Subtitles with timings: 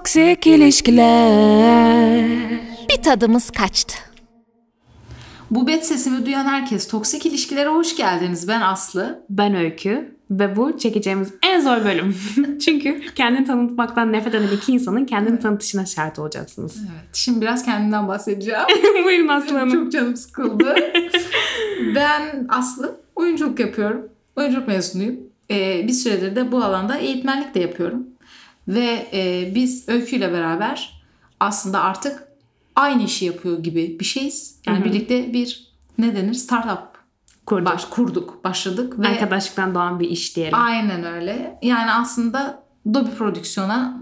[0.00, 2.24] Toksik ilişkiler.
[2.88, 3.94] Bir tadımız kaçtı.
[5.50, 8.48] Bu bet sesimi duyan herkes toksik ilişkilere hoş geldiniz.
[8.48, 9.24] Ben Aslı.
[9.30, 12.16] Ben Öykü ve bu çekeceğimiz en zor bölüm.
[12.64, 16.76] Çünkü kendini tanıtmaktan nefret eden iki insanın kendini tanıtışına şart olacaksınız.
[16.80, 17.14] Evet.
[17.14, 18.60] Şimdi biraz kendimden bahsedeceğim.
[19.04, 19.72] Buyurun Aslı Hanım.
[19.72, 20.74] Çok canım sıkıldı.
[21.94, 23.00] ben Aslı.
[23.16, 24.08] Oyunculuk yapıyorum.
[24.36, 25.16] Oyunculuk mezunuyum.
[25.50, 28.09] Ee, bir süredir de bu alanda eğitmenlik de yapıyorum.
[28.68, 31.02] Ve e, biz Öykü ile beraber
[31.40, 32.28] aslında artık
[32.76, 34.60] aynı işi yapıyor gibi bir şeyiz.
[34.66, 36.90] Yani birlikte bir ne denir startup
[37.46, 37.66] Kurduk.
[37.66, 38.98] baş, kurduk, başladık.
[38.98, 40.58] Ve Arkadaşlıktan doğan bir iş diyelim.
[40.58, 41.58] Aynen öyle.
[41.62, 42.62] Yani aslında
[42.94, 44.00] Dolby Prodüksiyon'a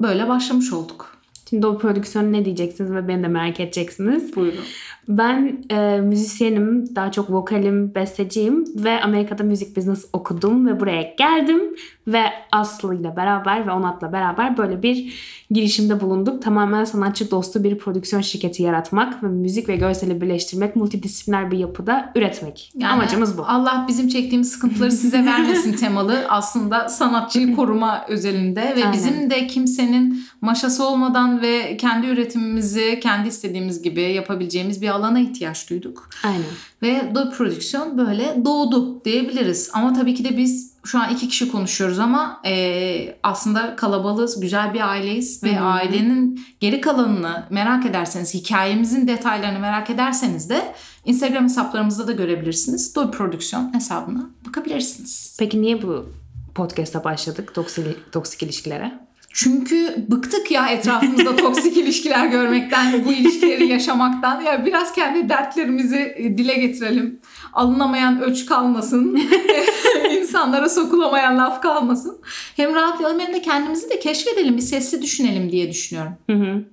[0.00, 1.16] böyle başlamış olduk.
[1.50, 4.36] Şimdi o prodüksiyonu ne diyeceksiniz ve beni de merak edeceksiniz.
[4.36, 4.64] Buyurun.
[5.08, 11.60] Ben e, müzisyenim, daha çok vokalim, besteciyim ve Amerika'da müzik business okudum ve buraya geldim
[12.06, 15.14] ve Aslı ile beraber ve Onat'la beraber böyle bir
[15.50, 16.42] girişimde bulunduk.
[16.42, 22.12] Tamamen sanatçı dostu bir prodüksiyon şirketi yaratmak ve müzik ve görseli birleştirmek, multidisipliner bir yapıda
[22.14, 22.72] üretmek.
[22.74, 23.42] Yani Amacımız bu.
[23.46, 28.92] Allah bizim çektiğimiz sıkıntıları size vermesin temalı aslında sanatçıyı koruma özelinde ve Aynen.
[28.92, 35.70] bizim de kimsenin maşası olmadan ve kendi üretimimizi kendi istediğimiz gibi yapabileceğimiz bir alana ihtiyaç
[35.70, 36.08] duyduk.
[36.24, 36.44] Aynen.
[36.82, 39.70] Ve Dolby Prodüksiyon böyle doğdu diyebiliriz.
[39.72, 44.74] Ama tabii ki de biz şu an iki kişi konuşuyoruz ama e, aslında kalabalığız, güzel
[44.74, 50.74] bir aileyiz ve ailenin geri kalanını merak ederseniz, hikayemizin detaylarını merak ederseniz de
[51.04, 52.94] Instagram hesaplarımızda da görebilirsiniz.
[52.94, 55.36] Dolby Prodüksiyon hesabına bakabilirsiniz.
[55.38, 56.06] Peki niye bu
[56.54, 59.05] podcast'a başladık toksik, toksik ilişkilere?
[59.38, 64.40] Çünkü bıktık ya etrafımızda toksik ilişkiler görmekten, bu ilişkileri yaşamaktan.
[64.40, 67.20] Ya biraz kendi dertlerimizi e, dile getirelim.
[67.52, 69.20] Alınamayan öç kalmasın.
[70.20, 72.18] insanlara sokulamayan laf kalmasın.
[72.56, 76.12] Hem rahatlayalım hem de kendimizi de keşfedelim, bir sesli düşünelim diye düşünüyorum.
[76.30, 76.64] Hı hı.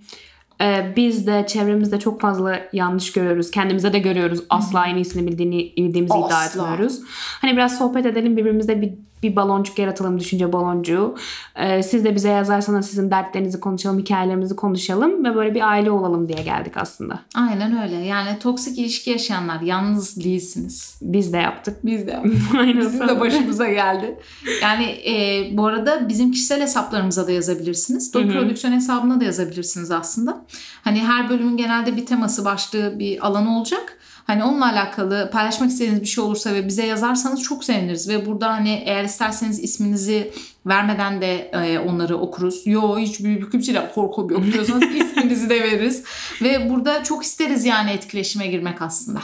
[0.61, 3.51] Ee, biz de çevremizde çok fazla yanlış görüyoruz.
[3.51, 4.39] Kendimize de görüyoruz.
[4.49, 6.45] Asla en iyisini bildiğini, bildiğimizi iddia Asla.
[6.45, 6.99] etmiyoruz.
[7.41, 11.15] Hani biraz sohbet edelim birbirimizde bir, bir baloncuk yaratalım, düşünce baloncuğu.
[11.55, 16.27] Ee, siz de bize yazarsanız sizin dertlerinizi konuşalım, hikayelerimizi konuşalım ve böyle bir aile olalım
[16.27, 17.19] diye geldik aslında.
[17.35, 17.95] Aynen öyle.
[17.95, 20.97] Yani toksik ilişki yaşayanlar yalnız değilsiniz.
[21.01, 21.77] Biz de yaptık.
[21.85, 22.23] Biz de
[22.59, 22.79] Aynen.
[22.79, 24.19] Bizim de başımıza geldi.
[24.61, 28.13] Yani e, bu arada bizim kişisel hesaplarımıza da yazabilirsiniz.
[28.13, 30.45] Dolby Prodüksiyon hesabına da yazabilirsiniz aslında.
[30.83, 33.97] Hani her bölümün genelde bir teması, başlığı, bir alanı olacak.
[34.23, 38.09] Hani onunla alakalı paylaşmak istediğiniz bir şey olursa ve bize yazarsanız çok seviniriz.
[38.09, 40.31] Ve burada hani eğer isterseniz isminizi
[40.65, 42.67] vermeden de e, onları okuruz.
[42.67, 46.03] Yo hiç büyük kimseyle korkum yok diyorsanız isminizi de veririz.
[46.41, 49.19] Ve burada çok isteriz yani etkileşime girmek aslında.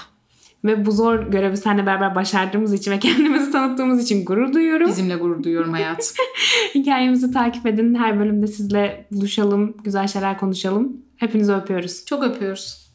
[0.65, 4.87] Ve bu zor görevi seninle beraber başardığımız için ve kendimizi tanıttığımız için gurur duyuyorum.
[4.87, 6.15] Bizimle gurur duyuyorum hayatım.
[6.75, 7.95] Hikayemizi takip edin.
[7.95, 9.77] Her bölümde sizle buluşalım.
[9.83, 10.97] Güzel şeyler konuşalım.
[11.17, 12.05] Hepinizi öpüyoruz.
[12.05, 12.88] Çok öpüyoruz.